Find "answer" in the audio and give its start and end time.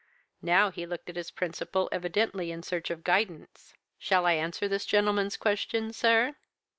4.33-4.67